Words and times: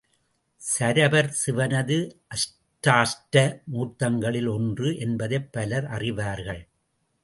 சரபர் 0.61 1.29
சிவனது 1.45 1.97
அஷ்டாஷ்ட 2.27 3.35
மூர்த்தங்களில் 3.73 4.47
ஒன்று 4.47 4.97
என்பதைப் 4.97 5.51
பலர் 5.51 5.85
அறிவார்கள். 5.85 6.63